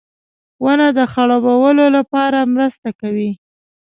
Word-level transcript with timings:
•ونه 0.63 0.87
د 0.97 0.99
خړوبولو 1.11 1.85
لپاره 1.97 2.39
مرسته 2.53 2.89
کوي. 3.01 3.31